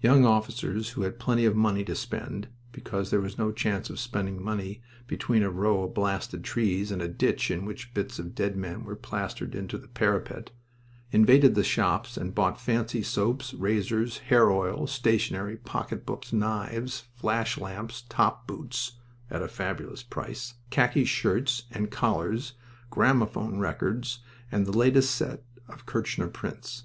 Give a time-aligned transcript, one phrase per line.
[0.00, 3.98] Young officers, who had plenty of money to spend because there was no chance of
[3.98, 8.32] spending money between a row of blasted trees and a ditch in which bits of
[8.36, 10.52] dead men were plastered into the parapet
[11.10, 18.04] invaded the shops and bought fancy soaps, razors, hair oil, stationery, pocketbooks, knives, flash lamps,
[18.08, 19.00] top boots
[19.32, 22.52] (at a fabulous price), khaki shirts and collars,
[22.88, 24.20] gramophone records,
[24.52, 26.84] and the latest set of Kirchner prints.